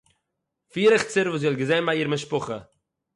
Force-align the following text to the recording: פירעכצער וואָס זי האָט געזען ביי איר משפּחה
פירעכצער 0.73 1.27
וואָס 1.27 1.41
זי 1.41 1.47
האָט 1.47 1.59
געזען 1.61 1.83
ביי 1.87 1.97
איר 1.99 2.09
משפּחה 2.15 2.57